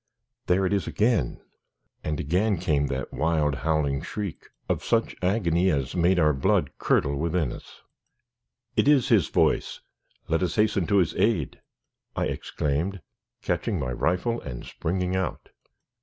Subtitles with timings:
[0.47, 1.41] There it is again!"
[2.03, 7.15] And again came that wild, howling shriek of such agony as made our blood curdle
[7.15, 7.83] within us.
[8.75, 9.81] "It is his voice!
[10.27, 11.61] Let us hasten to his aid,"
[12.15, 13.01] I exclaimed,
[13.43, 15.49] catching my rifle, and springing out.